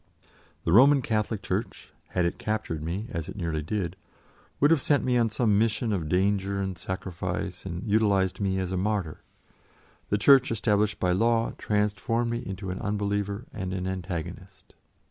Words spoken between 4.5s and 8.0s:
would have sent me on some mission of danger and sacrifice and